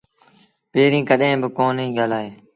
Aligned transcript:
پيريݩ 0.71 1.07
ڪڏهين 1.09 1.37
با 1.41 1.49
ڪونهيٚ 1.57 1.95
ڳآلآئي 1.97 2.29